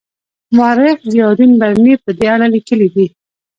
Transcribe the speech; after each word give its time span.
مورخ 0.55 0.97
ضیاالدین 1.13 1.51
برني 1.59 1.93
په 2.03 2.09
دې 2.17 2.27
اړه 2.35 2.47
لیکلي 2.55 2.87
دي. 2.95 3.07